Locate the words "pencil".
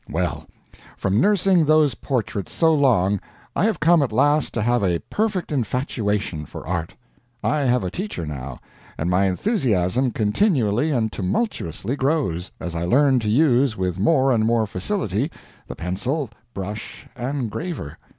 15.75-16.31